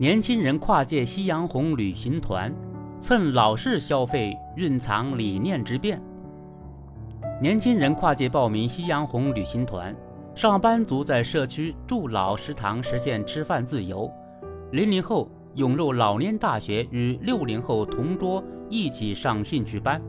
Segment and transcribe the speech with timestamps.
[0.00, 2.50] 年轻人跨界夕阳红旅行团，
[3.02, 6.00] 蹭老式消费，蕴藏理念之变。
[7.38, 9.94] 年轻人跨界报名夕阳红旅行团，
[10.34, 14.10] 上班族在社区住老食堂实现吃饭自由。
[14.72, 20.00] 零零后涌入老年大学，与六零后同桌一起上兴趣班。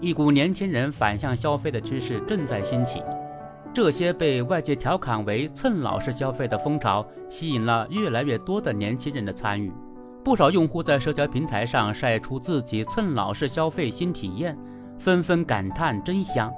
[0.00, 3.02] 一股年轻人反向消费的趋势正在兴起。
[3.74, 9.72] 这些被外界调侃为蹭老式消费的风潮，吸引了越来越多的年轻人的参与。
[10.22, 14.56] 不少用户在社交平台上晒出自己蹭老式消费新体验。
[14.96, 16.54] 纷纷感叹真香！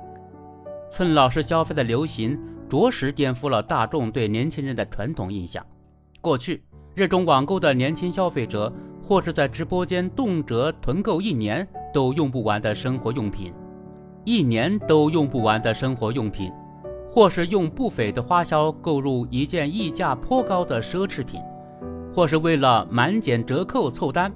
[0.91, 5.64] 蹭老式消费的流行，着实颠覆了大众对年轻人的传统印象。
[6.20, 6.62] 过去，
[6.95, 8.70] 热衷网购的年轻消费者，
[9.03, 13.55] 或是在直播间动辄囤购一年都用不完的生活用品，
[14.27, 16.53] 一年都用不完的生活用品，
[17.16, 21.41] 或是用不菲的花销购入一件溢价颇高的奢侈品，
[22.15, 24.30] 或是为了满减折扣凑单，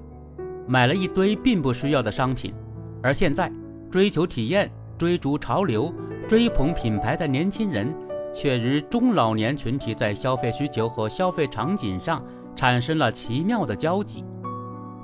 [0.66, 2.54] 买了一堆并不需要的商品。
[3.02, 3.52] 而现在，
[3.90, 5.92] 追求体验、追逐潮流、
[6.26, 7.94] 追捧品牌的年轻人，
[8.32, 12.24] 却与中老年群体在消费需求和消费场景上
[12.56, 14.24] 产生了奇妙的交集。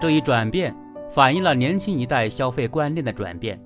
[0.00, 0.74] 这一转变
[1.10, 3.62] 反映了年轻一代消费观念的转变，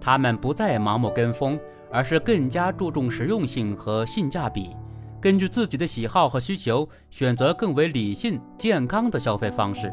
[0.00, 4.76] 他们不再盲目跟风，而是更加注重实用性和性价比，
[5.20, 9.92] 根据自己的喜好和需求，选择更为理性、健康的消费方式。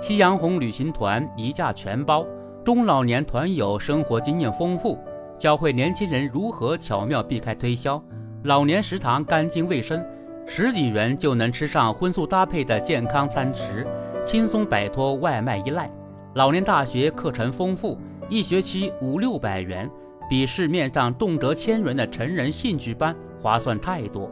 [0.00, 2.26] 夕阳红旅行团一价全包。
[2.64, 4.96] 中老年团友生活经验丰富，
[5.36, 8.00] 教会年轻人如何巧妙避开推销。
[8.44, 10.04] 老年食堂干净卫生，
[10.46, 13.84] 十几元就能吃上荤素搭配的健康餐食，
[14.24, 15.90] 轻松摆脱外卖依赖。
[16.34, 19.90] 老年大学课程丰富，一学期五六百元，
[20.28, 24.30] 比市面上动辄千元的成人兴趣班划算太多。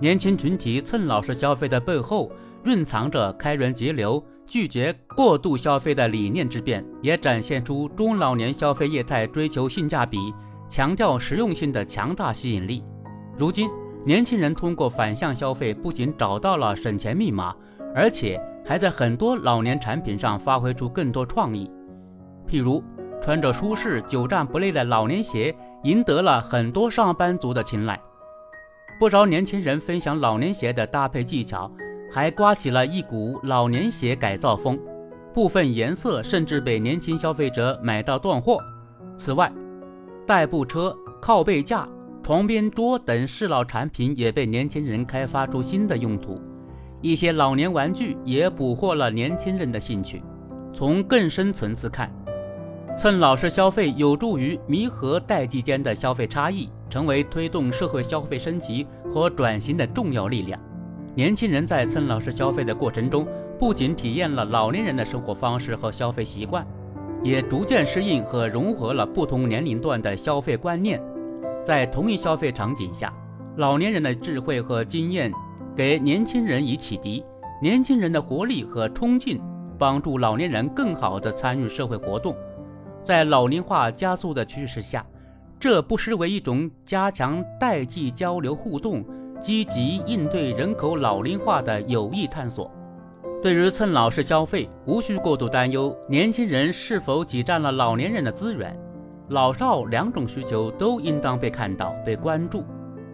[0.00, 2.30] 年轻群体蹭老师消费的背后，
[2.64, 4.22] 蕴藏着开源节流。
[4.50, 10.32] 拒绝过度消费的理念之变，也展现出中老年消费业态追求性价比、
[10.70, 12.82] 强调实用性的强大吸引力。
[13.36, 13.68] 如今，
[14.06, 17.54] 年轻人通过反向消费，不仅找到了省钱密码，
[17.94, 21.70] 而且还在很多老年产品上发挥出更多创意。
[22.48, 22.82] 譬如，
[23.20, 28.00] 穿着舒适、久站不累的老年鞋，赢得了很多上班族的青睐。
[28.98, 31.70] 不少年轻人分享老年鞋的搭配技巧。
[32.10, 34.80] 还刮起了一股老年鞋改造风，
[35.34, 38.58] 部分颜色甚至被年轻消费者买到断货。
[39.14, 39.52] 此外，
[40.26, 41.86] 代步车、靠背架、
[42.22, 46.40] 床边桌等适老产品也被年轻人开发出新的用途。
[47.02, 50.22] 一些老年玩具也捕获了年轻人的兴趣。
[50.72, 52.10] 从更深层次看，
[52.98, 60.60] 蹭老式消费有助于弥合代际间的消费差异，成为推动社会消费升级和转型的重要力量。
[61.14, 63.24] 年轻人在蹭老式消费的过程中，
[63.56, 66.66] 不仅体验了老年人的生活方式和消费习惯，
[67.22, 71.00] 也逐渐适应和融合了不同年龄段的消费观念。
[71.64, 73.14] 在同一消费场景下，
[73.58, 75.32] 老年人的智慧和经验
[75.76, 77.24] 给年轻人以启迪，
[77.62, 79.40] 年轻人的活力和冲劲
[79.78, 82.34] 帮助老年人更好地参与社会活动。
[83.08, 85.02] 在老龄化加速的趋势下，
[85.58, 89.02] 这不失为一种加强代际交流互动。
[89.40, 92.70] 积极应对人口老龄化的有益探索。
[93.42, 98.78] 对于蹭老式消费，无需过度担忧年轻人是否挤占了老年人的资源，
[99.28, 102.62] 老少两种需求都应当被看到、被关注。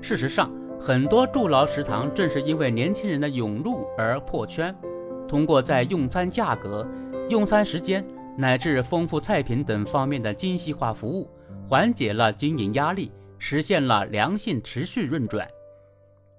[0.00, 0.50] 事实上，
[0.80, 4.74] 很多助老食堂正是因为年轻人的涌入而破圈，
[5.28, 6.84] 通过在用餐价格、
[7.28, 8.04] 用餐时间
[8.36, 11.30] 乃至丰富菜品等方面的精细化服务，
[11.66, 15.46] 缓解了经营压力，实现了良性持续运转。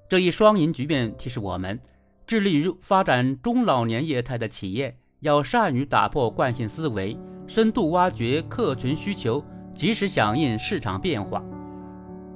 [0.08, 1.80] 这一双赢局面提示我们，
[2.28, 7.18] 致力于发展中老年业态的企业要善于打破惯性思维，
[7.48, 11.44] 深度挖掘客群需求，及时响应市场变化，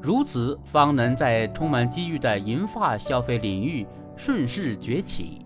[0.01, 5.39] 如此方能在充满机遇的银发消费领域顺势崛起。